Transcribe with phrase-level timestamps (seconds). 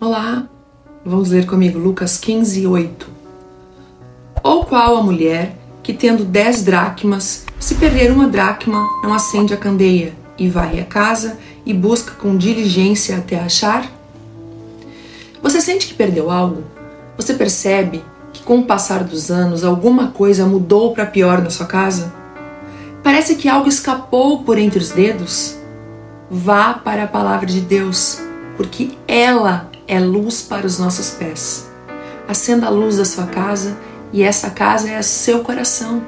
[0.00, 0.46] Olá,
[1.04, 3.08] vamos ler comigo Lucas 15, 8.
[4.44, 9.56] Ou qual a mulher que, tendo dez dracmas, se perder uma dracma, não acende a
[9.56, 13.90] candeia e vai à casa e busca com diligência até achar?
[15.42, 16.62] Você sente que perdeu algo?
[17.16, 21.66] Você percebe que com o passar dos anos alguma coisa mudou para pior na sua
[21.66, 22.14] casa?
[23.02, 25.56] Parece que algo escapou por entre os dedos?
[26.30, 28.27] Vá para a palavra de Deus,
[28.58, 31.70] porque ela é luz para os nossos pés.
[32.26, 33.78] Acenda a luz da sua casa
[34.12, 36.02] e essa casa é seu coração.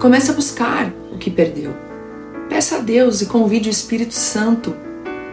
[0.00, 1.72] Comece a buscar o que perdeu.
[2.48, 4.74] Peça a Deus e convide o Espírito Santo.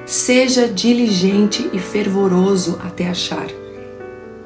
[0.06, 3.48] Seja diligente e fervoroso até achar.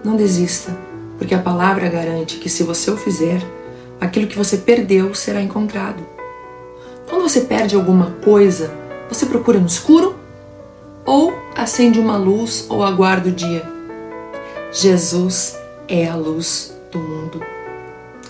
[0.06, 0.76] Não desista,
[1.18, 3.42] porque a palavra garante que se você o fizer,
[4.00, 6.02] aquilo que você perdeu será encontrado.
[7.10, 8.74] Quando você perde alguma coisa,
[9.10, 10.23] você procura no escuro
[11.64, 13.64] acende uma luz ou aguarda o dia?
[14.72, 17.42] Jesus é a luz do mundo.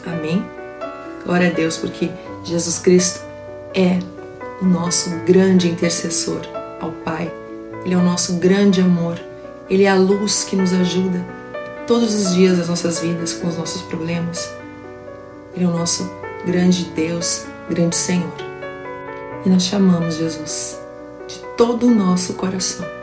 [0.05, 0.45] Amém?
[1.25, 2.11] Glória a Deus, porque
[2.43, 3.21] Jesus Cristo
[3.73, 3.97] é
[4.61, 6.41] o nosso grande intercessor
[6.79, 7.31] ao Pai.
[7.83, 9.19] Ele é o nosso grande amor.
[9.69, 11.25] Ele é a luz que nos ajuda
[11.87, 14.53] todos os dias das nossas vidas com os nossos problemas.
[15.55, 16.09] Ele é o nosso
[16.45, 18.31] grande Deus, grande Senhor.
[19.43, 20.77] E nós chamamos Jesus
[21.27, 23.02] de todo o nosso coração.